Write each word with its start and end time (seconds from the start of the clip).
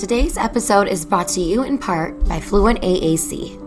Today's 0.00 0.38
episode 0.38 0.88
is 0.88 1.04
brought 1.04 1.28
to 1.28 1.42
you 1.42 1.62
in 1.62 1.76
part 1.76 2.26
by 2.26 2.40
Fluent 2.40 2.80
AAC. 2.80 3.58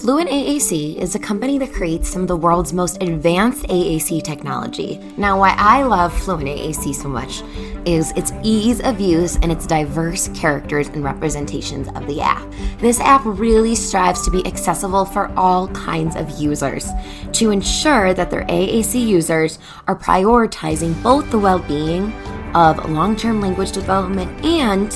Fluent 0.00 0.28
AAC 0.28 0.96
is 0.96 1.14
a 1.14 1.20
company 1.20 1.56
that 1.58 1.72
creates 1.72 2.08
some 2.08 2.22
of 2.22 2.26
the 2.26 2.36
world's 2.36 2.72
most 2.72 3.00
advanced 3.00 3.66
AAC 3.66 4.24
technology. 4.24 4.98
Now, 5.16 5.38
why 5.38 5.54
I 5.56 5.84
love 5.84 6.12
Fluent 6.12 6.48
AAC 6.48 6.96
so 6.96 7.08
much 7.08 7.44
is 7.86 8.10
its 8.16 8.32
ease 8.42 8.80
of 8.80 8.98
use 8.98 9.36
and 9.36 9.52
its 9.52 9.64
diverse 9.64 10.26
characters 10.34 10.88
and 10.88 11.04
representations 11.04 11.86
of 11.94 12.08
the 12.08 12.20
app. 12.20 12.44
This 12.78 12.98
app 12.98 13.22
really 13.24 13.76
strives 13.76 14.24
to 14.24 14.32
be 14.32 14.44
accessible 14.44 15.04
for 15.04 15.30
all 15.38 15.68
kinds 15.68 16.16
of 16.16 16.28
users 16.40 16.90
to 17.34 17.52
ensure 17.52 18.14
that 18.14 18.32
their 18.32 18.44
AAC 18.46 19.00
users 19.06 19.60
are 19.86 19.94
prioritizing 19.94 21.00
both 21.04 21.30
the 21.30 21.38
well 21.38 21.60
being 21.60 22.12
of 22.52 22.90
long 22.90 23.14
term 23.14 23.40
language 23.40 23.70
development 23.70 24.44
and 24.44 24.92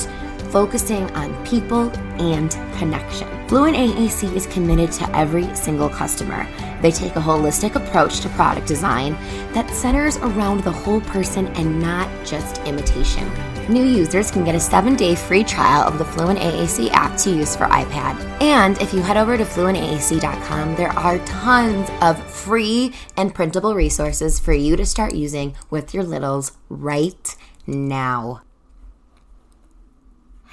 focusing 0.50 1.10
on 1.10 1.34
people 1.46 1.90
and 2.20 2.50
connection. 2.78 3.28
Fluent 3.48 3.76
AAC 3.76 4.34
is 4.34 4.46
committed 4.46 4.90
to 4.92 5.16
every 5.16 5.54
single 5.54 5.88
customer. 5.88 6.46
They 6.82 6.90
take 6.90 7.16
a 7.16 7.20
holistic 7.20 7.74
approach 7.74 8.20
to 8.20 8.28
product 8.30 8.66
design 8.66 9.12
that 9.52 9.70
centers 9.70 10.16
around 10.16 10.62
the 10.62 10.72
whole 10.72 11.00
person 11.02 11.46
and 11.48 11.80
not 11.80 12.08
just 12.24 12.58
imitation. 12.62 13.30
New 13.68 13.84
users 13.84 14.30
can 14.30 14.44
get 14.44 14.54
a 14.54 14.60
seven 14.60 14.94
day 14.94 15.14
free 15.14 15.42
trial 15.42 15.82
of 15.82 15.98
the 15.98 16.04
Fluent 16.04 16.38
AAC 16.38 16.90
app 16.92 17.16
to 17.18 17.30
use 17.30 17.56
for 17.56 17.66
iPad. 17.66 18.14
And 18.40 18.80
if 18.80 18.94
you 18.94 19.00
head 19.00 19.16
over 19.16 19.36
to 19.36 19.44
fluentaac.com, 19.44 20.76
there 20.76 20.92
are 20.92 21.18
tons 21.26 21.88
of 22.00 22.22
free 22.30 22.94
and 23.16 23.34
printable 23.34 23.74
resources 23.74 24.38
for 24.38 24.52
you 24.52 24.76
to 24.76 24.86
start 24.86 25.14
using 25.14 25.56
with 25.70 25.94
your 25.94 26.04
littles 26.04 26.52
right 26.68 27.36
now. 27.66 28.42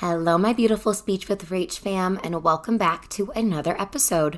Hello, 0.06 0.38
my 0.38 0.52
beautiful 0.52 0.94
Speech 0.94 1.30
with 1.30 1.48
Rach 1.50 1.80
fam, 1.80 2.20
and 2.26 2.44
welcome 2.44 2.78
back 2.78 3.08
to 3.12 3.32
another 3.38 3.80
episode. 3.80 4.38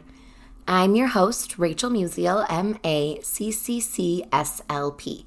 I'm 0.67 0.93
your 0.93 1.07
host, 1.07 1.57
Rachel 1.57 1.89
Musial, 1.89 2.45
M 2.47 2.77
A 2.83 3.19
C 3.21 3.51
C 3.51 3.79
C 3.79 4.23
S 4.31 4.61
L 4.69 4.91
P. 4.91 5.25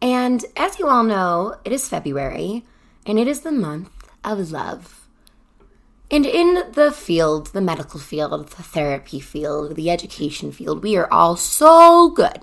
And 0.00 0.42
as 0.56 0.78
you 0.78 0.88
all 0.88 1.02
know, 1.02 1.56
it 1.66 1.72
is 1.72 1.86
February, 1.86 2.64
and 3.04 3.18
it 3.18 3.28
is 3.28 3.42
the 3.42 3.52
month 3.52 4.08
of 4.24 4.52
love. 4.52 5.06
And 6.10 6.24
in 6.24 6.72
the 6.72 6.90
field, 6.90 7.48
the 7.48 7.60
medical 7.60 8.00
field, 8.00 8.48
the 8.48 8.62
therapy 8.62 9.20
field, 9.20 9.76
the 9.76 9.90
education 9.90 10.50
field, 10.50 10.82
we 10.82 10.96
are 10.96 11.12
all 11.12 11.36
so 11.36 12.08
good, 12.08 12.40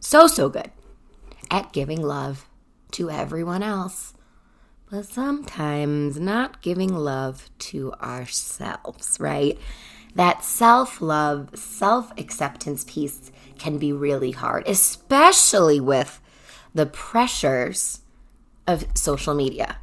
so, 0.00 0.26
so 0.26 0.48
good 0.48 0.72
at 1.48 1.72
giving 1.72 2.02
love 2.02 2.48
to 2.90 3.08
everyone 3.08 3.62
else 3.62 4.13
but 4.94 5.06
sometimes 5.06 6.20
not 6.20 6.62
giving 6.62 6.94
love 6.94 7.50
to 7.58 7.92
ourselves, 7.94 9.16
right? 9.18 9.58
That 10.14 10.44
self 10.44 11.02
love, 11.02 11.50
self 11.56 12.12
acceptance 12.16 12.84
piece 12.84 13.32
can 13.58 13.78
be 13.78 13.92
really 13.92 14.30
hard, 14.30 14.68
especially 14.68 15.80
with 15.80 16.20
the 16.74 16.86
pressures 16.86 18.02
of 18.68 18.86
social 18.94 19.34
media. 19.34 19.78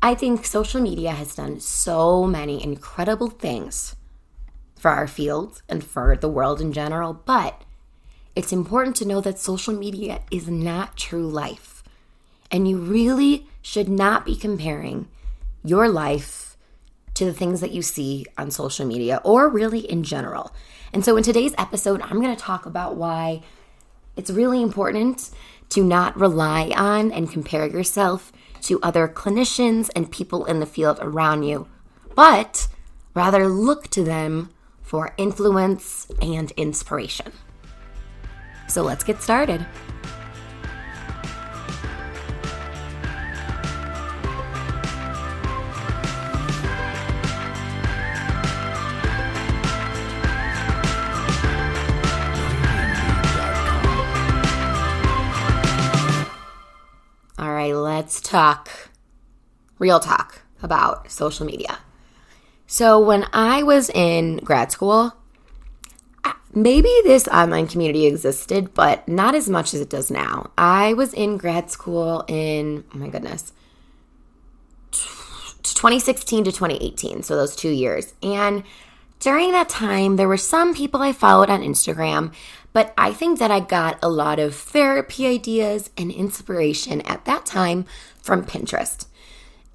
I 0.00 0.14
think 0.14 0.46
social 0.46 0.80
media 0.80 1.10
has 1.10 1.34
done 1.34 1.58
so 1.58 2.24
many 2.24 2.62
incredible 2.62 3.30
things 3.30 3.96
for 4.76 4.92
our 4.92 5.08
field 5.08 5.60
and 5.68 5.82
for 5.82 6.16
the 6.16 6.28
world 6.28 6.60
in 6.60 6.72
general, 6.72 7.14
but 7.14 7.62
it's 8.36 8.52
important 8.52 8.94
to 8.96 9.08
know 9.08 9.20
that 9.22 9.40
social 9.40 9.74
media 9.74 10.20
is 10.30 10.46
not 10.46 10.96
true 10.96 11.26
life. 11.26 11.82
And 12.48 12.68
you 12.68 12.78
really 12.78 13.48
should 13.64 13.88
not 13.88 14.26
be 14.26 14.36
comparing 14.36 15.08
your 15.64 15.88
life 15.88 16.56
to 17.14 17.24
the 17.24 17.32
things 17.32 17.62
that 17.62 17.72
you 17.72 17.80
see 17.80 18.26
on 18.36 18.50
social 18.50 18.86
media 18.86 19.22
or 19.24 19.48
really 19.48 19.90
in 19.90 20.04
general. 20.04 20.54
And 20.92 21.02
so, 21.02 21.16
in 21.16 21.22
today's 21.22 21.54
episode, 21.56 22.02
I'm 22.02 22.20
going 22.20 22.36
to 22.36 22.40
talk 22.40 22.66
about 22.66 22.96
why 22.96 23.42
it's 24.16 24.30
really 24.30 24.62
important 24.62 25.30
to 25.70 25.82
not 25.82 26.16
rely 26.20 26.72
on 26.76 27.10
and 27.10 27.30
compare 27.30 27.66
yourself 27.66 28.32
to 28.62 28.80
other 28.82 29.08
clinicians 29.08 29.90
and 29.96 30.12
people 30.12 30.44
in 30.44 30.60
the 30.60 30.66
field 30.66 30.98
around 31.00 31.44
you, 31.44 31.66
but 32.14 32.68
rather 33.14 33.48
look 33.48 33.88
to 33.88 34.04
them 34.04 34.50
for 34.82 35.14
influence 35.16 36.06
and 36.20 36.50
inspiration. 36.52 37.32
So, 38.68 38.82
let's 38.82 39.04
get 39.04 39.22
started. 39.22 39.66
Let's 58.04 58.20
talk 58.20 58.90
real 59.78 59.98
talk 59.98 60.42
about 60.62 61.10
social 61.10 61.46
media. 61.46 61.78
So, 62.66 63.00
when 63.00 63.24
I 63.32 63.62
was 63.62 63.88
in 63.88 64.36
grad 64.44 64.70
school, 64.70 65.14
maybe 66.52 66.90
this 67.04 67.26
online 67.28 67.66
community 67.66 68.04
existed, 68.04 68.74
but 68.74 69.08
not 69.08 69.34
as 69.34 69.48
much 69.48 69.72
as 69.72 69.80
it 69.80 69.88
does 69.88 70.10
now. 70.10 70.50
I 70.58 70.92
was 70.92 71.14
in 71.14 71.38
grad 71.38 71.70
school 71.70 72.26
in, 72.28 72.84
oh 72.94 72.98
my 72.98 73.08
goodness, 73.08 73.54
2016 74.90 76.44
to 76.44 76.52
2018, 76.52 77.22
so 77.22 77.34
those 77.36 77.56
two 77.56 77.70
years. 77.70 78.12
And 78.22 78.64
during 79.18 79.52
that 79.52 79.70
time, 79.70 80.16
there 80.16 80.28
were 80.28 80.36
some 80.36 80.74
people 80.74 81.00
I 81.00 81.14
followed 81.14 81.48
on 81.48 81.62
Instagram 81.62 82.34
but 82.74 82.92
I 82.98 83.12
think 83.12 83.38
that 83.38 83.52
I 83.52 83.60
got 83.60 83.98
a 84.02 84.08
lot 84.08 84.38
of 84.38 84.54
therapy 84.54 85.26
ideas 85.26 85.90
and 85.96 86.10
inspiration 86.10 87.00
at 87.02 87.24
that 87.24 87.46
time 87.46 87.86
from 88.20 88.44
Pinterest. 88.44 89.06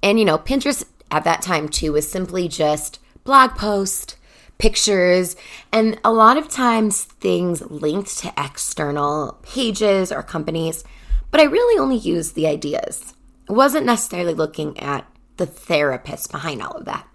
And, 0.02 0.18
you 0.18 0.24
know, 0.24 0.38
Pinterest 0.38 0.84
at 1.10 1.24
that 1.24 1.42
time 1.42 1.68
too 1.68 1.92
was 1.92 2.08
simply 2.08 2.46
just 2.46 3.00
blog 3.24 3.56
post, 3.56 4.16
pictures, 4.58 5.34
and 5.72 5.98
a 6.04 6.12
lot 6.12 6.36
of 6.36 6.50
times 6.50 7.04
things 7.04 7.62
linked 7.62 8.18
to 8.18 8.32
external 8.36 9.38
pages 9.42 10.12
or 10.12 10.22
companies. 10.22 10.84
But 11.30 11.40
I 11.40 11.44
really 11.44 11.80
only 11.80 11.96
used 11.96 12.34
the 12.34 12.46
ideas. 12.46 13.14
I 13.48 13.54
wasn't 13.54 13.86
necessarily 13.86 14.34
looking 14.34 14.78
at 14.78 15.06
the 15.38 15.46
therapist 15.46 16.30
behind 16.30 16.62
all 16.62 16.72
of 16.72 16.84
that. 16.84 17.06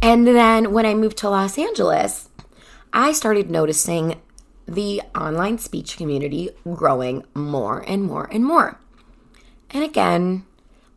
And 0.00 0.28
then 0.28 0.72
when 0.72 0.86
I 0.86 0.94
moved 0.94 1.16
to 1.18 1.30
Los 1.30 1.58
Angeles, 1.58 2.28
I 2.92 3.12
started 3.12 3.50
noticing 3.50 4.20
the 4.66 5.02
online 5.14 5.58
speech 5.58 5.96
community 5.96 6.50
growing 6.64 7.24
more 7.34 7.80
and 7.86 8.02
more 8.02 8.28
and 8.32 8.44
more. 8.44 8.78
And 9.70 9.84
again, 9.84 10.44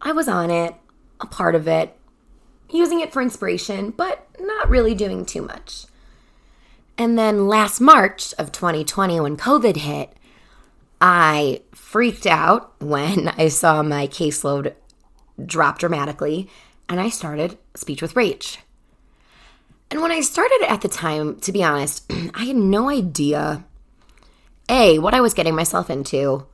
I 0.01 0.11
was 0.11 0.27
on 0.27 0.49
it, 0.49 0.75
a 1.19 1.25
part 1.25 1.55
of 1.55 1.67
it, 1.67 1.95
using 2.69 2.99
it 2.99 3.11
for 3.11 3.21
inspiration, 3.21 3.91
but 3.91 4.27
not 4.39 4.69
really 4.69 4.95
doing 4.95 5.25
too 5.25 5.41
much. 5.41 5.85
And 6.97 7.17
then 7.17 7.47
last 7.47 7.79
March 7.79 8.33
of 8.37 8.51
2020, 8.51 9.19
when 9.19 9.37
COVID 9.37 9.77
hit, 9.77 10.13
I 11.01 11.61
freaked 11.73 12.27
out 12.27 12.73
when 12.81 13.27
I 13.37 13.47
saw 13.47 13.81
my 13.83 14.07
caseload 14.07 14.73
drop 15.45 15.79
dramatically 15.79 16.49
and 16.89 16.99
I 16.99 17.09
started 17.09 17.57
Speech 17.75 18.01
with 18.01 18.15
Rach. 18.15 18.57
And 19.91 20.01
when 20.01 20.11
I 20.11 20.21
started 20.21 20.65
at 20.67 20.81
the 20.81 20.87
time, 20.87 21.39
to 21.41 21.51
be 21.51 21.63
honest, 21.63 22.05
I 22.33 22.45
had 22.45 22.55
no 22.55 22.89
idea 22.89 23.63
A, 24.69 24.99
what 24.99 25.13
I 25.13 25.21
was 25.21 25.33
getting 25.33 25.55
myself 25.55 25.89
into, 25.89 26.45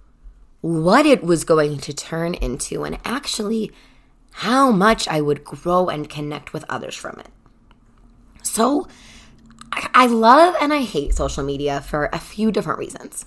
what 0.62 1.06
it 1.06 1.24
was 1.24 1.44
going 1.44 1.78
to 1.80 1.94
turn 1.94 2.34
into, 2.34 2.84
and 2.84 2.98
actually 3.04 3.72
how 4.32 4.72
much 4.72 5.08
I 5.08 5.22
would 5.22 5.44
grow 5.44 5.90
and 5.90 6.10
connect 6.10 6.54
with 6.54 6.66
others 6.70 6.96
from 6.96 7.20
it. 7.20 7.30
So, 8.42 8.88
I 9.94 10.08
love 10.08 10.56
and 10.62 10.74
I 10.74 10.82
hate 10.84 11.16
social 11.16 11.44
media 11.44 11.82
for 11.82 12.10
a 12.14 12.20
few 12.20 12.52
different 12.52 12.80
reasons. 12.80 13.26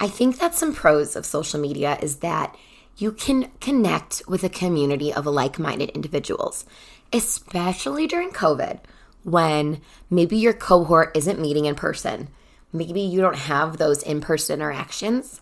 I 0.00 0.08
think 0.08 0.38
that 0.38 0.54
some 0.54 0.74
pros 0.74 1.14
of 1.14 1.26
social 1.26 1.60
media 1.60 1.98
is 2.00 2.16
that 2.16 2.56
you 3.00 3.12
can 3.12 3.50
connect 3.60 4.22
with 4.28 4.44
a 4.44 4.48
community 4.48 5.12
of 5.12 5.26
like 5.26 5.58
minded 5.58 5.90
individuals 5.90 6.64
especially 7.12 8.06
during 8.06 8.30
COVID 8.30 8.80
when 9.22 9.80
maybe 10.08 10.36
your 10.36 10.52
cohort 10.52 11.16
isn't 11.16 11.40
meeting 11.40 11.66
in 11.66 11.74
person. 11.74 12.28
Maybe 12.72 13.00
you 13.00 13.20
don't 13.20 13.36
have 13.36 13.76
those 13.76 14.02
in 14.02 14.20
person 14.20 14.60
interactions. 14.60 15.40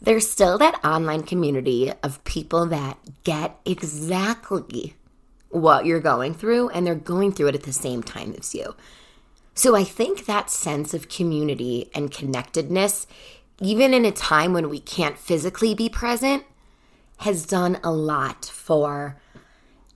There's 0.00 0.30
still 0.30 0.58
that 0.58 0.84
online 0.84 1.22
community 1.22 1.92
of 2.02 2.22
people 2.24 2.66
that 2.66 2.98
get 3.24 3.58
exactly 3.64 4.94
what 5.48 5.86
you're 5.86 6.00
going 6.00 6.34
through 6.34 6.68
and 6.68 6.86
they're 6.86 6.94
going 6.94 7.32
through 7.32 7.48
it 7.48 7.54
at 7.54 7.62
the 7.64 7.72
same 7.72 8.02
time 8.02 8.34
as 8.38 8.54
you. 8.54 8.76
So 9.54 9.74
I 9.74 9.82
think 9.82 10.26
that 10.26 10.50
sense 10.50 10.94
of 10.94 11.08
community 11.08 11.90
and 11.94 12.12
connectedness, 12.12 13.08
even 13.60 13.92
in 13.92 14.04
a 14.04 14.12
time 14.12 14.52
when 14.52 14.68
we 14.68 14.78
can't 14.78 15.18
physically 15.18 15.74
be 15.74 15.88
present, 15.88 16.44
has 17.18 17.46
done 17.46 17.78
a 17.82 17.90
lot 17.90 18.44
for 18.44 19.16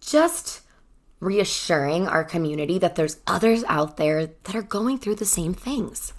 just 0.01 0.61
reassuring 1.21 2.09
our 2.09 2.25
community 2.25 2.79
that 2.79 2.97
there's 2.97 3.21
others 3.27 3.63
out 3.69 3.97
there 3.97 4.27
that 4.27 4.57
are 4.57 4.63
going 4.63 4.99
through 4.99 5.15
the 5.15 5.25
same 5.25 5.55
things. 5.55 6.13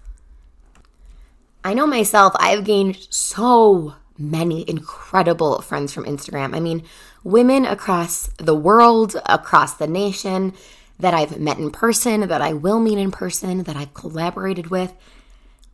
I 1.63 1.73
know 1.73 1.85
myself, 1.85 2.33
I've 2.39 2.63
gained 2.63 3.07
so 3.09 3.95
many 4.17 4.67
incredible 4.69 5.61
friends 5.61 5.94
from 5.94 6.05
Instagram. 6.05 6.55
I 6.55 6.59
mean, 6.59 6.83
women 7.23 7.65
across 7.65 8.27
the 8.38 8.56
world, 8.56 9.15
across 9.25 9.73
the 9.75 9.88
nation 9.88 10.53
that 10.99 11.13
I've 11.13 11.39
met 11.39 11.57
in 11.57 11.71
person, 11.71 12.27
that 12.27 12.41
I 12.41 12.53
will 12.53 12.79
meet 12.79 12.97
in 12.97 13.11
person, 13.11 13.63
that 13.63 13.75
I've 13.75 13.94
collaborated 13.94 14.67
with. 14.67 14.94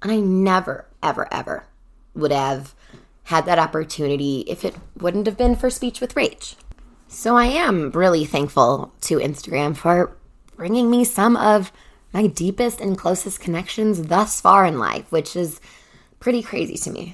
And 0.01 0.11
I 0.11 0.19
never, 0.19 0.85
ever, 1.03 1.27
ever 1.31 1.65
would 2.15 2.31
have 2.31 2.73
had 3.29 3.45
that 3.45 3.59
opportunity 3.59 4.39
if 4.47 4.65
it 4.65 4.75
wouldn't 4.97 5.27
have 5.27 5.37
been 5.37 5.55
for 5.55 5.69
Speech 5.69 6.01
with 6.01 6.15
Rach. 6.15 6.55
So 7.07 7.37
I 7.37 7.45
am 7.45 7.91
really 7.91 8.25
thankful 8.25 8.91
to 9.01 9.19
Instagram 9.19 9.77
for 9.77 10.17
bringing 10.55 10.89
me 10.89 11.03
some 11.03 11.37
of 11.37 11.71
my 12.11 12.25
deepest 12.25 12.81
and 12.81 12.97
closest 12.97 13.39
connections 13.39 14.01
thus 14.01 14.41
far 14.41 14.65
in 14.65 14.79
life, 14.79 15.11
which 15.11 15.35
is 15.35 15.61
pretty 16.19 16.41
crazy 16.41 16.75
to 16.77 16.89
me. 16.89 17.13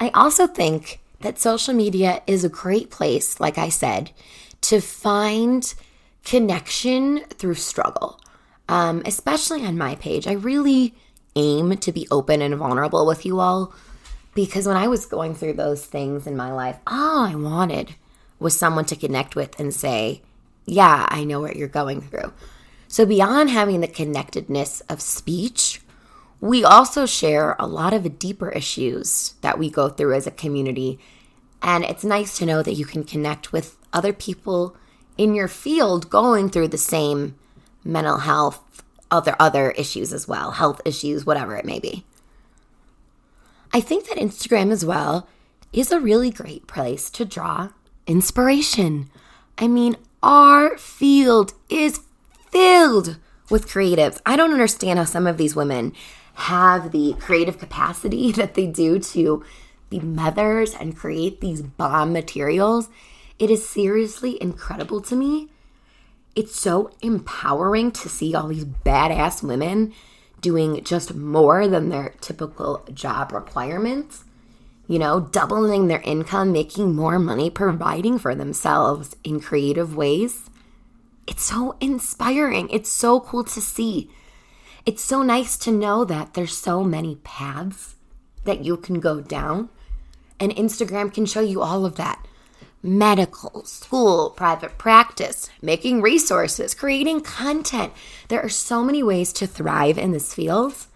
I 0.00 0.08
also 0.08 0.48
think 0.48 1.00
that 1.20 1.38
social 1.38 1.72
media 1.72 2.20
is 2.26 2.42
a 2.42 2.48
great 2.48 2.90
place, 2.90 3.38
like 3.38 3.58
I 3.58 3.68
said, 3.68 4.10
to 4.62 4.80
find 4.80 5.72
connection 6.24 7.20
through 7.38 7.54
struggle. 7.54 8.20
Um, 8.68 9.02
especially 9.06 9.64
on 9.64 9.78
my 9.78 9.94
page, 9.94 10.26
I 10.26 10.32
really 10.32 10.96
aim 11.36 11.76
to 11.76 11.92
be 11.92 12.08
open 12.10 12.42
and 12.42 12.56
vulnerable 12.56 13.06
with 13.06 13.24
you 13.24 13.38
all 13.38 13.72
because 14.34 14.66
when 14.66 14.76
I 14.76 14.88
was 14.88 15.06
going 15.06 15.34
through 15.34 15.54
those 15.54 15.84
things 15.84 16.26
in 16.26 16.36
my 16.36 16.52
life, 16.52 16.78
all 16.86 17.24
I 17.24 17.34
wanted 17.34 17.94
was 18.38 18.56
someone 18.56 18.84
to 18.86 18.96
connect 18.96 19.36
with 19.36 19.58
and 19.58 19.74
say, 19.74 20.22
Yeah, 20.66 21.06
I 21.08 21.24
know 21.24 21.40
what 21.40 21.56
you're 21.56 21.68
going 21.68 22.00
through. 22.00 22.32
So, 22.88 23.06
beyond 23.06 23.50
having 23.50 23.80
the 23.80 23.88
connectedness 23.88 24.80
of 24.82 25.00
speech, 25.00 25.80
we 26.40 26.64
also 26.64 27.06
share 27.06 27.54
a 27.58 27.66
lot 27.66 27.92
of 27.92 28.18
deeper 28.18 28.50
issues 28.50 29.34
that 29.42 29.58
we 29.58 29.70
go 29.70 29.88
through 29.88 30.14
as 30.14 30.26
a 30.26 30.32
community. 30.32 30.98
And 31.62 31.84
it's 31.84 32.04
nice 32.04 32.38
to 32.38 32.46
know 32.46 32.62
that 32.62 32.74
you 32.74 32.86
can 32.86 33.04
connect 33.04 33.52
with 33.52 33.76
other 33.92 34.12
people 34.12 34.74
in 35.18 35.34
your 35.34 35.48
field 35.48 36.08
going 36.08 36.48
through 36.48 36.68
the 36.68 36.78
same 36.78 37.36
mental 37.84 38.18
health, 38.18 38.82
other 39.10 39.36
other 39.38 39.72
issues 39.72 40.12
as 40.12 40.26
well, 40.26 40.52
health 40.52 40.80
issues, 40.84 41.26
whatever 41.26 41.56
it 41.56 41.64
may 41.64 41.78
be. 41.78 42.04
I 43.72 43.80
think 43.80 44.08
that 44.08 44.18
Instagram 44.18 44.72
as 44.72 44.84
well 44.84 45.28
is 45.72 45.92
a 45.92 46.00
really 46.00 46.30
great 46.30 46.66
place 46.66 47.08
to 47.10 47.24
draw 47.24 47.70
inspiration. 48.06 49.10
I 49.58 49.68
mean, 49.68 49.96
our 50.22 50.76
field 50.76 51.54
is 51.68 52.00
filled 52.50 53.18
with 53.48 53.68
creatives. 53.68 54.20
I 54.26 54.36
don't 54.36 54.52
understand 54.52 54.98
how 54.98 55.04
some 55.04 55.26
of 55.26 55.36
these 55.36 55.54
women 55.54 55.92
have 56.34 56.90
the 56.90 57.14
creative 57.20 57.58
capacity 57.58 58.32
that 58.32 58.54
they 58.54 58.66
do 58.66 58.98
to 58.98 59.44
be 59.88 60.00
mothers 60.00 60.74
and 60.74 60.96
create 60.96 61.40
these 61.40 61.62
bomb 61.62 62.12
materials. 62.12 62.88
It 63.38 63.50
is 63.50 63.68
seriously 63.68 64.40
incredible 64.40 65.00
to 65.02 65.16
me. 65.16 65.48
It's 66.36 66.58
so 66.60 66.90
empowering 67.02 67.90
to 67.92 68.08
see 68.08 68.34
all 68.34 68.48
these 68.48 68.64
badass 68.64 69.42
women 69.42 69.92
doing 70.40 70.82
just 70.84 71.14
more 71.14 71.68
than 71.68 71.88
their 71.88 72.14
typical 72.20 72.84
job 72.92 73.32
requirements. 73.32 74.24
You 74.86 74.98
know, 74.98 75.20
doubling 75.20 75.86
their 75.86 76.00
income, 76.00 76.50
making 76.50 76.96
more 76.96 77.18
money, 77.18 77.48
providing 77.48 78.18
for 78.18 78.34
themselves 78.34 79.14
in 79.22 79.40
creative 79.40 79.96
ways. 79.96 80.50
It's 81.28 81.44
so 81.44 81.76
inspiring. 81.80 82.68
It's 82.70 82.90
so 82.90 83.20
cool 83.20 83.44
to 83.44 83.60
see. 83.60 84.10
It's 84.84 85.04
so 85.04 85.22
nice 85.22 85.56
to 85.58 85.70
know 85.70 86.04
that 86.04 86.34
there's 86.34 86.56
so 86.56 86.82
many 86.82 87.16
paths 87.22 87.94
that 88.44 88.64
you 88.64 88.76
can 88.76 88.98
go 88.98 89.20
down, 89.20 89.68
and 90.40 90.50
Instagram 90.56 91.12
can 91.12 91.26
show 91.26 91.40
you 91.40 91.60
all 91.60 91.84
of 91.84 91.96
that 91.96 92.26
medical, 92.82 93.64
school, 93.64 94.30
private 94.30 94.78
practice, 94.78 95.50
making 95.60 96.00
resources, 96.00 96.74
creating 96.74 97.20
content. 97.20 97.92
There 98.28 98.40
are 98.40 98.48
so 98.48 98.82
many 98.82 99.02
ways 99.02 99.32
to 99.34 99.46
thrive 99.46 99.98
in 99.98 100.12
this 100.12 100.34
field, 100.34 100.86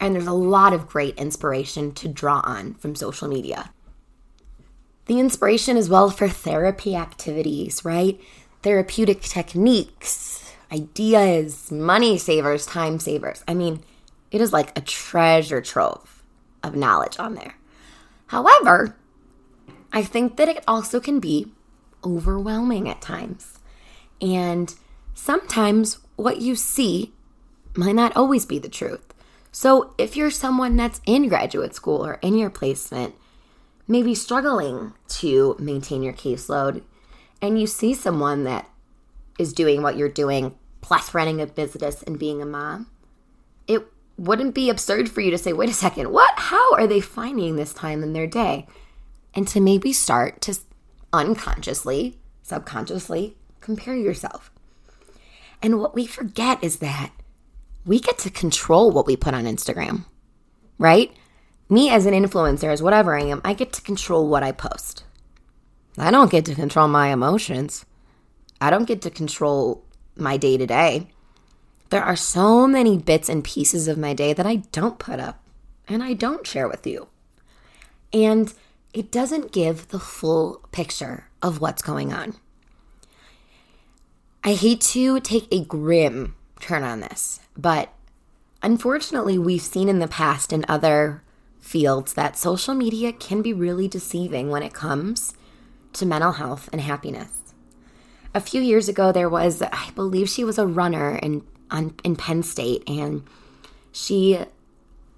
and 0.00 0.14
there's 0.14 0.26
a 0.26 0.32
lot 0.32 0.72
of 0.72 0.88
great 0.88 1.16
inspiration 1.16 1.92
to 1.92 2.08
draw 2.08 2.40
on 2.44 2.74
from 2.74 2.94
social 2.94 3.28
media. 3.28 3.70
The 5.06 5.20
inspiration 5.20 5.76
as 5.76 5.88
well 5.88 6.10
for 6.10 6.28
therapy 6.28 6.94
activities, 6.94 7.84
right? 7.84 8.20
Therapeutic 8.62 9.22
techniques, 9.22 10.52
ideas, 10.72 11.70
money 11.70 12.18
savers, 12.18 12.66
time 12.66 12.98
savers. 12.98 13.42
I 13.48 13.54
mean, 13.54 13.82
it 14.30 14.40
is 14.40 14.52
like 14.52 14.76
a 14.76 14.82
treasure 14.82 15.60
trove 15.60 16.22
of 16.62 16.76
knowledge 16.76 17.18
on 17.18 17.34
there. 17.34 17.56
However, 18.26 18.96
I 19.92 20.02
think 20.02 20.36
that 20.36 20.48
it 20.48 20.64
also 20.66 21.00
can 21.00 21.20
be 21.20 21.52
overwhelming 22.04 22.88
at 22.88 23.00
times. 23.00 23.58
And 24.20 24.74
sometimes 25.14 25.98
what 26.16 26.40
you 26.40 26.54
see 26.54 27.12
might 27.74 27.94
not 27.94 28.16
always 28.16 28.46
be 28.46 28.58
the 28.58 28.68
truth. 28.68 29.14
So 29.52 29.94
if 29.98 30.16
you're 30.16 30.30
someone 30.30 30.76
that's 30.76 31.00
in 31.06 31.28
graduate 31.28 31.74
school 31.74 32.04
or 32.04 32.14
in 32.22 32.36
your 32.36 32.50
placement, 32.50 33.14
maybe 33.88 34.14
struggling 34.14 34.92
to 35.08 35.56
maintain 35.58 36.02
your 36.02 36.12
caseload, 36.12 36.82
and 37.42 37.60
you 37.60 37.66
see 37.66 37.94
someone 37.94 38.44
that 38.44 38.68
is 39.38 39.52
doing 39.52 39.82
what 39.82 39.96
you're 39.96 40.08
doing 40.08 40.54
plus 40.80 41.14
running 41.14 41.40
a 41.40 41.46
business 41.46 42.02
and 42.02 42.18
being 42.18 42.40
a 42.40 42.46
mom, 42.46 42.86
it 43.66 43.86
wouldn't 44.16 44.54
be 44.54 44.70
absurd 44.70 45.10
for 45.10 45.20
you 45.20 45.30
to 45.30 45.38
say, 45.38 45.52
wait 45.52 45.70
a 45.70 45.74
second, 45.74 46.12
what? 46.12 46.32
How 46.36 46.74
are 46.74 46.86
they 46.86 47.00
finding 47.00 47.56
this 47.56 47.72
time 47.72 48.02
in 48.02 48.12
their 48.12 48.26
day? 48.26 48.66
And 49.34 49.46
to 49.48 49.60
maybe 49.60 49.92
start 49.92 50.40
to 50.42 50.58
unconsciously, 51.12 52.18
subconsciously 52.42 53.36
compare 53.60 53.94
yourself. 53.94 54.50
And 55.62 55.78
what 55.78 55.94
we 55.94 56.06
forget 56.06 56.62
is 56.64 56.78
that 56.78 57.12
we 57.84 58.00
get 58.00 58.18
to 58.18 58.30
control 58.30 58.90
what 58.90 59.06
we 59.06 59.16
put 59.16 59.34
on 59.34 59.44
Instagram, 59.44 60.04
right? 60.78 61.12
Me 61.68 61.90
as 61.90 62.06
an 62.06 62.14
influencer, 62.14 62.72
as 62.72 62.82
whatever 62.82 63.16
I 63.16 63.24
am, 63.24 63.40
I 63.44 63.54
get 63.54 63.72
to 63.74 63.82
control 63.82 64.28
what 64.28 64.42
I 64.42 64.52
post. 64.52 65.04
I 65.98 66.10
don't 66.10 66.30
get 66.30 66.44
to 66.46 66.54
control 66.54 66.88
my 66.88 67.08
emotions. 67.08 67.84
I 68.60 68.70
don't 68.70 68.86
get 68.88 69.02
to 69.02 69.10
control 69.10 69.84
my 70.16 70.36
day 70.36 70.56
to 70.56 70.66
day. 70.66 71.08
There 71.90 72.02
are 72.02 72.16
so 72.16 72.66
many 72.66 72.96
bits 72.98 73.28
and 73.28 73.42
pieces 73.44 73.88
of 73.88 73.98
my 73.98 74.14
day 74.14 74.32
that 74.32 74.46
I 74.46 74.56
don't 74.72 74.98
put 74.98 75.20
up 75.20 75.42
and 75.88 76.02
I 76.02 76.14
don't 76.14 76.46
share 76.46 76.68
with 76.68 76.86
you. 76.86 77.08
And 78.12 78.52
it 78.92 79.10
doesn't 79.10 79.52
give 79.52 79.88
the 79.88 79.98
full 79.98 80.60
picture 80.72 81.28
of 81.42 81.60
what's 81.60 81.82
going 81.82 82.12
on. 82.12 82.34
I 84.42 84.54
hate 84.54 84.80
to 84.82 85.20
take 85.20 85.46
a 85.50 85.64
grim 85.64 86.34
turn 86.60 86.82
on 86.82 87.00
this, 87.00 87.40
but 87.56 87.92
unfortunately, 88.62 89.38
we've 89.38 89.60
seen 89.60 89.88
in 89.88 89.98
the 89.98 90.08
past 90.08 90.52
in 90.52 90.64
other 90.68 91.22
fields 91.60 92.14
that 92.14 92.38
social 92.38 92.74
media 92.74 93.12
can 93.12 93.42
be 93.42 93.52
really 93.52 93.86
deceiving 93.86 94.48
when 94.48 94.62
it 94.62 94.72
comes 94.72 95.34
to 95.92 96.06
mental 96.06 96.32
health 96.32 96.68
and 96.72 96.80
happiness 96.80 97.40
a 98.34 98.40
few 98.40 98.60
years 98.60 98.88
ago 98.88 99.12
there 99.12 99.28
was 99.28 99.62
I 99.62 99.90
believe 99.94 100.28
she 100.28 100.44
was 100.44 100.58
a 100.58 100.66
runner 100.66 101.16
in 101.16 101.44
on, 101.70 101.94
in 102.02 102.16
Penn 102.16 102.42
State 102.42 102.82
and 102.88 103.22
she 103.92 104.38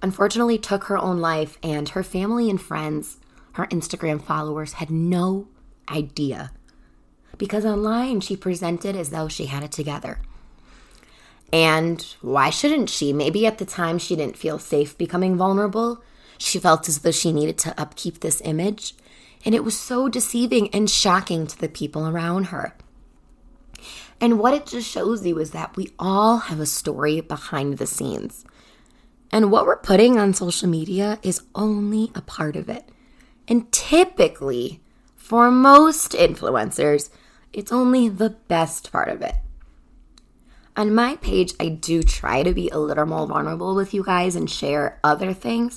unfortunately 0.03 0.59
took 0.59 0.85
her 0.85 0.99
own 0.99 1.19
life 1.21 1.59
and 1.63 1.89
her 1.91 2.03
family 2.03 2.51
and 2.51 2.61
friends, 2.61 3.19
her 3.53 3.67
Instagram 3.67 4.23
followers 4.23 4.75
had 4.75 4.91
no 4.91 5.49
idea. 5.89 6.53
Because 7.39 7.65
online 7.65 8.21
she 8.21 8.37
presented 8.37 8.97
as 8.97 9.11
though 9.11 9.29
she 9.29 9.47
had 9.47 9.63
it 9.63 9.73
together. 9.73 10.21
And 11.53 12.03
why 12.23 12.51
shouldn't 12.51 12.89
she? 12.89 13.13
Maybe 13.13 13.47
at 13.47 13.59
the 13.59 13.65
time 13.65 13.99
she 13.99 14.17
didn't 14.17 14.39
feel 14.39 14.59
safe 14.59 14.97
becoming 14.97 15.37
vulnerable. 15.37 16.03
She 16.39 16.59
felt 16.59 16.89
as 16.89 17.01
though 17.01 17.11
she 17.11 17.33
needed 17.33 17.59
to 17.59 17.79
upkeep 17.81 18.21
this 18.21 18.41
image. 18.45 18.95
And 19.45 19.55
it 19.55 19.65
was 19.65 19.79
so 19.79 20.09
deceiving 20.09 20.69
and 20.75 20.89
shocking 20.89 21.47
to 21.47 21.59
the 21.59 21.69
people 21.69 22.09
around 22.09 22.45
her. 22.45 22.75
And 24.21 24.39
what 24.39 24.55
it 24.55 24.67
just 24.67 24.89
shows 24.89 25.27
you 25.27 25.39
is 25.39 25.51
that 25.51 25.77
we 25.77 25.93
all 25.99 26.39
have 26.39 26.61
a 26.61 26.67
story 26.67 27.21
behind 27.21 27.79
the 27.79 27.87
scenes. 27.87 28.45
And 29.33 29.51
what 29.51 29.67
we're 29.67 29.77
putting 29.77 30.19
on 30.19 30.33
social 30.33 30.69
media 30.69 31.19
is 31.23 31.43
only 31.55 32.13
a 32.15 32.23
part 32.23 32.55
of 32.55 32.69
it. 32.69 32.89
And 33.53 33.71
typically, 33.71 34.81
for 35.15 35.51
most 35.51 36.13
influencers, 36.13 37.11
it's 37.53 37.71
only 37.71 38.09
the 38.09 38.31
best 38.31 38.91
part 38.91 39.11
of 39.11 39.21
it. 39.21 39.35
On 40.75 40.95
my 40.95 41.17
page, 41.17 41.53
I 41.61 41.69
do 41.69 42.03
try 42.03 42.45
to 42.45 42.55
be 42.55 42.71
a 42.71 42.79
little 42.79 43.05
more 43.05 43.27
vulnerable 43.27 43.75
with 43.75 43.93
you 43.93 44.05
guys 44.05 44.37
and 44.37 44.51
share 44.51 44.99
other 45.05 45.35
things. 45.35 45.77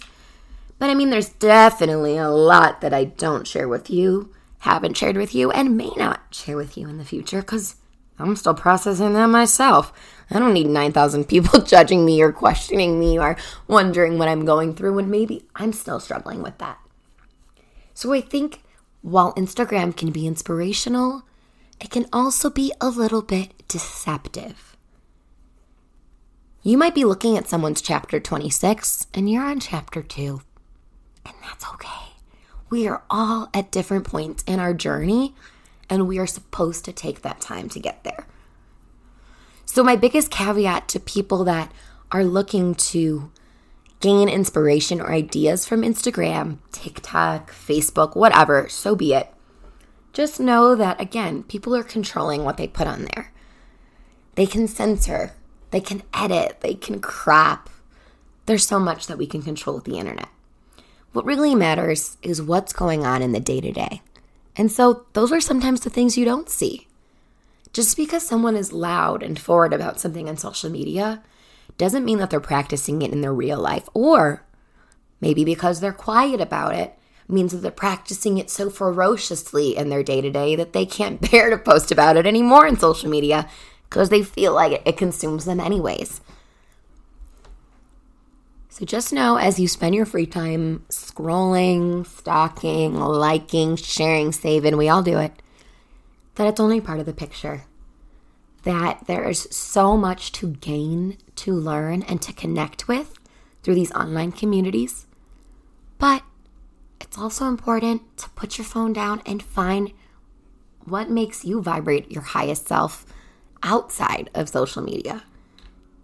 But 0.79 0.89
I 0.89 0.93
mean, 0.93 1.09
there's 1.09 1.27
definitely 1.27 2.15
a 2.15 2.29
lot 2.29 2.79
that 2.79 2.93
I 2.93 3.03
don't 3.03 3.45
share 3.45 3.67
with 3.67 3.89
you 3.89 4.33
haven't 4.59 4.95
shared 4.95 5.17
with 5.17 5.35
you 5.35 5.51
and 5.51 5.75
may 5.75 5.91
not 5.97 6.21
share 6.31 6.55
with 6.55 6.77
you 6.77 6.87
in 6.87 6.97
the 6.97 7.03
future 7.03 7.41
because 7.41 7.75
I'm 8.17 8.37
still 8.37 8.53
processing 8.53 9.11
that 9.15 9.27
myself. 9.27 9.91
I 10.31 10.39
don't 10.39 10.53
need 10.53 10.67
9,000 10.67 11.25
people 11.27 11.59
judging 11.59 12.05
me 12.05 12.21
or 12.21 12.31
questioning 12.31 12.97
me 12.97 13.19
or 13.19 13.35
wondering 13.67 14.17
what 14.17 14.29
I'm 14.29 14.45
going 14.45 14.75
through 14.75 14.93
when 14.95 15.09
maybe 15.11 15.45
I'm 15.57 15.73
still 15.73 15.99
struggling 15.99 16.41
with 16.41 16.57
that. 16.59 16.79
So 17.95 18.13
I 18.13 18.21
think 18.21 18.61
while 19.01 19.33
Instagram 19.35 19.95
can 19.95 20.11
be 20.11 20.27
inspirational, 20.27 21.23
it 21.81 21.89
can 21.89 22.05
also 22.11 22.49
be 22.49 22.73
a 22.81 22.89
little 22.89 23.21
bit 23.21 23.67
deceptive. 23.69 24.75
You 26.61 26.77
might 26.77 26.93
be 26.93 27.05
looking 27.05 27.37
at 27.37 27.47
someone's 27.47 27.81
chapter 27.81 28.19
26 28.19 29.07
and 29.13 29.29
you're 29.29 29.45
on 29.45 29.61
chapter 29.61 30.03
2, 30.03 30.41
and 31.25 31.35
that's 31.41 31.65
okay. 31.73 32.13
We 32.69 32.85
are 32.87 33.03
all 33.09 33.49
at 33.53 33.71
different 33.71 34.05
points 34.05 34.43
in 34.45 34.59
our 34.59 34.73
journey, 34.73 35.33
and 35.89 36.07
we 36.07 36.19
are 36.19 36.27
supposed 36.27 36.83
to 36.85 36.91
take 36.91 37.21
that 37.21 37.39
time 37.39 37.69
to 37.69 37.79
get 37.79 38.03
there. 38.03 38.27
So, 39.65 39.83
my 39.83 39.95
biggest 39.95 40.31
caveat 40.31 40.89
to 40.89 40.99
people 40.99 41.43
that 41.45 41.71
are 42.11 42.25
looking 42.25 42.75
to 42.75 43.31
gain 43.99 44.29
inspiration 44.29 45.01
or 45.01 45.11
ideas 45.11 45.65
from 45.65 45.81
Instagram, 45.81 46.59
TikTok, 46.71 47.51
Facebook, 47.51 48.15
whatever, 48.15 48.67
so 48.69 48.95
be 48.95 49.13
it. 49.13 49.33
Just 50.13 50.39
know 50.39 50.75
that, 50.75 50.99
again, 51.01 51.43
people 51.43 51.75
are 51.75 51.83
controlling 51.83 52.43
what 52.43 52.57
they 52.57 52.67
put 52.67 52.87
on 52.87 53.07
there. 53.13 53.33
They 54.35 54.45
can 54.45 54.67
censor, 54.67 55.33
they 55.71 55.81
can 55.81 56.03
edit, 56.13 56.61
they 56.61 56.73
can 56.73 56.99
crop. 57.01 57.69
There's 58.45 58.65
so 58.65 58.79
much 58.79 59.07
that 59.07 59.17
we 59.17 59.27
can 59.27 59.41
control 59.41 59.75
with 59.75 59.85
the 59.85 59.97
internet. 59.97 60.29
What 61.11 61.25
really 61.25 61.55
matters 61.55 62.17
is 62.21 62.41
what's 62.41 62.73
going 62.73 63.05
on 63.05 63.21
in 63.21 63.31
the 63.31 63.39
day 63.39 63.61
to 63.61 63.71
day. 63.71 64.01
And 64.57 64.71
so, 64.71 65.05
those 65.13 65.31
are 65.31 65.41
sometimes 65.41 65.81
the 65.81 65.89
things 65.89 66.17
you 66.17 66.25
don't 66.25 66.49
see. 66.49 66.87
Just 67.73 67.97
because 67.97 68.25
someone 68.25 68.55
is 68.55 68.71
loud 68.71 69.21
and 69.21 69.37
forward 69.37 69.73
about 69.73 69.99
something 69.99 70.29
on 70.29 70.37
social 70.37 70.69
media 70.69 71.21
doesn't 71.77 72.05
mean 72.05 72.19
that 72.19 72.29
they're 72.29 72.39
practicing 72.39 73.01
it 73.01 73.11
in 73.11 73.21
their 73.21 73.33
real 73.33 73.59
life. 73.59 73.87
Or 73.93 74.45
maybe 75.19 75.43
because 75.43 75.79
they're 75.79 75.93
quiet 75.93 76.41
about 76.41 76.75
it 76.75 76.97
means 77.27 77.51
that 77.51 77.59
they're 77.59 77.71
practicing 77.71 78.37
it 78.37 78.49
so 78.49 78.69
ferociously 78.69 79.75
in 79.75 79.89
their 79.89 80.03
day 80.03 80.21
to 80.21 80.29
day 80.29 80.55
that 80.55 80.73
they 80.73 80.85
can't 80.85 81.19
bear 81.31 81.49
to 81.49 81.57
post 81.57 81.91
about 81.91 82.17
it 82.17 82.27
anymore 82.27 82.67
in 82.67 82.77
social 82.77 83.09
media 83.09 83.49
because 83.89 84.09
they 84.09 84.23
feel 84.23 84.53
like 84.53 84.71
it, 84.71 84.81
it 84.85 84.97
consumes 84.97 85.45
them 85.45 85.59
anyways. 85.59 86.21
So 88.69 88.85
just 88.85 89.13
know 89.13 89.37
as 89.37 89.57
you 89.57 89.69
spend 89.69 89.95
your 89.95 90.05
free 90.05 90.25
time 90.25 90.85
scrolling, 90.89 92.05
stalking, 92.05 92.95
liking, 92.99 93.77
sharing, 93.77 94.33
saving, 94.33 94.75
we 94.75 94.89
all 94.89 95.01
do 95.01 95.17
it, 95.17 95.31
that 96.35 96.47
it's 96.47 96.59
only 96.59 96.81
part 96.81 96.99
of 96.99 97.05
the 97.05 97.13
picture 97.13 97.63
that 98.65 99.05
there 99.05 99.29
is 99.29 99.47
so 99.51 99.95
much 99.95 100.31
to 100.33 100.47
gain, 100.49 101.17
to 101.35 101.53
learn, 101.53 102.01
and 102.03 102.21
to 102.23 102.33
connect 102.33 102.87
with 102.87 103.17
through 103.63 103.75
these 103.75 103.91
online 103.93 104.31
communities. 104.31 105.05
But 105.99 106.23
it's 106.99 107.17
also 107.17 107.45
important 107.47 108.17
to 108.17 108.29
put 108.31 108.57
your 108.57 108.65
phone 108.65 108.91
down 108.91 109.21
and 109.25 109.41
find 109.41 109.93
what 110.83 111.09
makes 111.09 111.45
you 111.45 111.61
vibrate 111.61 112.11
your 112.11 112.23
highest 112.23 112.67
self 112.67 113.05
outside 113.61 114.29
of 114.33 114.49
social 114.49 114.81
media. 114.81 115.23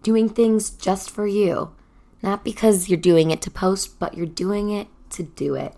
Doing 0.02 0.28
things 0.28 0.70
just 0.70 1.10
for 1.10 1.26
you, 1.26 1.74
not 2.22 2.44
because 2.44 2.88
you're 2.88 2.98
doing 2.98 3.32
it 3.32 3.42
to 3.42 3.50
post, 3.50 3.98
but 3.98 4.16
you're 4.16 4.26
doing 4.26 4.70
it 4.70 4.86
to 5.10 5.24
do 5.24 5.56
it 5.56 5.74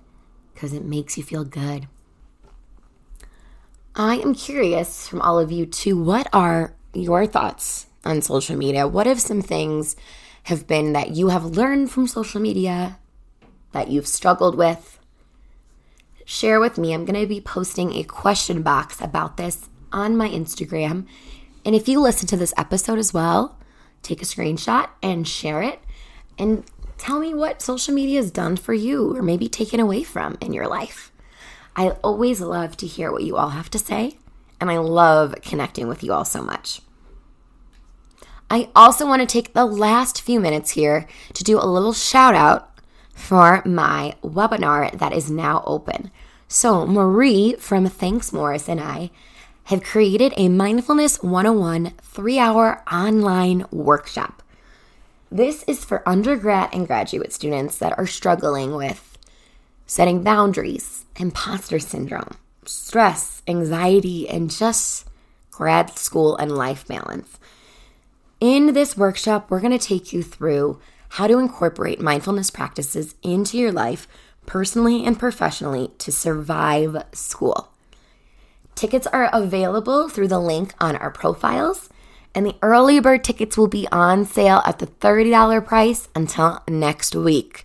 because 0.52 0.74
it 0.74 0.84
makes 0.84 1.16
you 1.16 1.22
feel 1.22 1.44
good. 1.44 1.88
I 3.96 4.16
am 4.16 4.34
curious 4.34 5.06
from 5.06 5.20
all 5.20 5.38
of 5.38 5.52
you 5.52 5.66
to 5.66 5.96
what 5.96 6.26
are 6.32 6.74
your 6.94 7.26
thoughts 7.26 7.86
on 8.04 8.22
social 8.22 8.56
media? 8.56 8.88
What 8.88 9.06
if 9.06 9.20
some 9.20 9.40
things 9.40 9.94
have 10.44 10.66
been 10.66 10.94
that 10.94 11.10
you 11.10 11.28
have 11.28 11.44
learned 11.44 11.92
from 11.92 12.08
social 12.08 12.40
media 12.40 12.98
that 13.70 13.88
you've 13.88 14.08
struggled 14.08 14.56
with? 14.56 14.98
Share 16.24 16.58
with 16.58 16.76
me. 16.76 16.92
I'm 16.92 17.04
going 17.04 17.20
to 17.20 17.28
be 17.28 17.40
posting 17.40 17.94
a 17.94 18.02
question 18.02 18.62
box 18.62 19.00
about 19.00 19.36
this 19.36 19.68
on 19.92 20.16
my 20.16 20.28
Instagram. 20.28 21.06
And 21.64 21.76
if 21.76 21.88
you 21.88 22.00
listen 22.00 22.26
to 22.28 22.36
this 22.36 22.54
episode 22.56 22.98
as 22.98 23.14
well, 23.14 23.56
take 24.02 24.20
a 24.20 24.24
screenshot 24.24 24.88
and 25.04 25.26
share 25.28 25.62
it 25.62 25.80
and 26.36 26.64
tell 26.98 27.20
me 27.20 27.32
what 27.32 27.62
social 27.62 27.94
media 27.94 28.16
has 28.16 28.32
done 28.32 28.56
for 28.56 28.74
you 28.74 29.16
or 29.16 29.22
maybe 29.22 29.48
taken 29.48 29.78
away 29.78 30.02
from 30.02 30.36
in 30.40 30.52
your 30.52 30.66
life. 30.66 31.12
I 31.76 31.90
always 32.02 32.40
love 32.40 32.76
to 32.78 32.86
hear 32.86 33.10
what 33.10 33.24
you 33.24 33.36
all 33.36 33.50
have 33.50 33.70
to 33.70 33.78
say, 33.78 34.18
and 34.60 34.70
I 34.70 34.78
love 34.78 35.34
connecting 35.42 35.88
with 35.88 36.02
you 36.02 36.12
all 36.12 36.24
so 36.24 36.42
much. 36.42 36.80
I 38.50 38.68
also 38.76 39.06
want 39.06 39.20
to 39.20 39.26
take 39.26 39.52
the 39.52 39.64
last 39.64 40.22
few 40.22 40.38
minutes 40.38 40.72
here 40.72 41.08
to 41.32 41.42
do 41.42 41.58
a 41.58 41.66
little 41.66 41.92
shout 41.92 42.34
out 42.34 42.70
for 43.14 43.62
my 43.64 44.14
webinar 44.22 44.96
that 44.98 45.12
is 45.12 45.30
now 45.30 45.62
open. 45.66 46.10
So, 46.46 46.86
Marie 46.86 47.54
from 47.54 47.86
Thanks 47.86 48.32
Morris 48.32 48.68
and 48.68 48.80
I 48.80 49.10
have 49.64 49.82
created 49.82 50.34
a 50.36 50.48
Mindfulness 50.48 51.22
101 51.22 51.94
three 52.02 52.38
hour 52.38 52.82
online 52.92 53.64
workshop. 53.72 54.42
This 55.30 55.64
is 55.64 55.84
for 55.84 56.08
undergrad 56.08 56.68
and 56.72 56.86
graduate 56.86 57.32
students 57.32 57.78
that 57.78 57.98
are 57.98 58.06
struggling 58.06 58.74
with 58.74 59.13
setting 59.86 60.22
boundaries, 60.22 61.04
imposter 61.16 61.78
syndrome, 61.78 62.36
stress, 62.64 63.42
anxiety, 63.46 64.28
and 64.28 64.50
just 64.50 65.06
grad 65.50 65.96
school 65.98 66.36
and 66.36 66.52
life 66.52 66.86
balance. 66.86 67.38
In 68.40 68.74
this 68.74 68.96
workshop, 68.96 69.50
we're 69.50 69.60
going 69.60 69.76
to 69.76 69.86
take 69.86 70.12
you 70.12 70.22
through 70.22 70.80
how 71.10 71.26
to 71.26 71.38
incorporate 71.38 72.00
mindfulness 72.00 72.50
practices 72.50 73.14
into 73.22 73.56
your 73.56 73.72
life, 73.72 74.08
personally 74.46 75.04
and 75.04 75.18
professionally, 75.18 75.92
to 75.98 76.10
survive 76.10 77.04
school. 77.12 77.70
Tickets 78.74 79.06
are 79.06 79.30
available 79.32 80.08
through 80.08 80.28
the 80.28 80.40
link 80.40 80.74
on 80.80 80.96
our 80.96 81.10
profiles, 81.10 81.88
and 82.34 82.44
the 82.44 82.56
early 82.62 82.98
bird 82.98 83.22
tickets 83.22 83.56
will 83.56 83.68
be 83.68 83.86
on 83.92 84.24
sale 84.24 84.60
at 84.66 84.80
the 84.80 84.86
$30 84.86 85.64
price 85.64 86.08
until 86.16 86.60
next 86.68 87.14
week. 87.14 87.64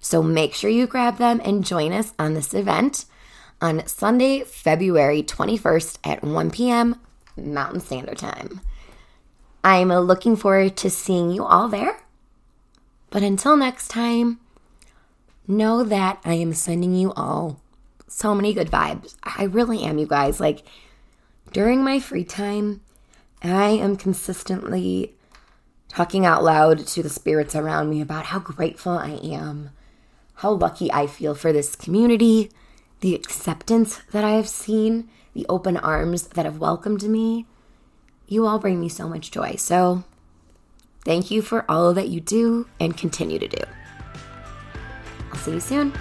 So 0.00 0.22
make 0.22 0.54
sure 0.54 0.70
you 0.70 0.86
grab 0.86 1.18
them 1.18 1.40
and 1.44 1.64
join 1.64 1.92
us 1.92 2.12
on 2.18 2.34
this 2.34 2.54
event 2.54 3.04
on 3.60 3.86
Sunday, 3.86 4.44
February 4.44 5.22
21st 5.22 5.98
at 6.04 6.22
1 6.22 6.50
p.m. 6.50 7.00
Mountain 7.36 7.80
Standard 7.80 8.18
Time. 8.18 8.60
I'm 9.64 9.88
looking 9.88 10.36
forward 10.36 10.76
to 10.78 10.90
seeing 10.90 11.30
you 11.30 11.44
all 11.44 11.68
there. 11.68 11.98
But 13.10 13.22
until 13.22 13.56
next 13.56 13.88
time, 13.88 14.38
know 15.46 15.82
that 15.82 16.20
I 16.24 16.34
am 16.34 16.52
sending 16.52 16.94
you 16.94 17.12
all 17.14 17.60
so 18.06 18.34
many 18.34 18.52
good 18.52 18.70
vibes. 18.70 19.16
I 19.22 19.44
really 19.44 19.82
am, 19.82 19.98
you 19.98 20.06
guys. 20.06 20.40
Like, 20.40 20.64
during 21.52 21.82
my 21.82 22.00
free 22.00 22.24
time, 22.24 22.80
I 23.42 23.70
am 23.70 23.96
consistently 23.96 25.14
talking 25.88 26.26
out 26.26 26.44
loud 26.44 26.86
to 26.86 27.02
the 27.02 27.08
spirits 27.08 27.56
around 27.56 27.90
me 27.90 28.00
about 28.00 28.26
how 28.26 28.38
grateful 28.38 28.92
I 28.92 29.12
am 29.22 29.70
how 30.38 30.52
lucky 30.52 30.92
I 30.92 31.08
feel 31.08 31.34
for 31.34 31.52
this 31.52 31.74
community, 31.74 32.50
the 33.00 33.14
acceptance 33.14 34.00
that 34.12 34.24
I 34.24 34.30
have 34.30 34.48
seen, 34.48 35.08
the 35.34 35.44
open 35.48 35.76
arms 35.76 36.28
that 36.28 36.44
have 36.44 36.58
welcomed 36.58 37.02
me. 37.02 37.46
You 38.28 38.46
all 38.46 38.60
bring 38.60 38.80
me 38.80 38.88
so 38.88 39.08
much 39.08 39.32
joy. 39.32 39.56
So, 39.56 40.04
thank 41.04 41.32
you 41.32 41.42
for 41.42 41.64
all 41.68 41.92
that 41.94 42.08
you 42.08 42.20
do 42.20 42.68
and 42.78 42.96
continue 42.96 43.40
to 43.40 43.48
do. 43.48 43.62
I'll 45.32 45.38
see 45.38 45.52
you 45.52 45.60
soon. 45.60 45.92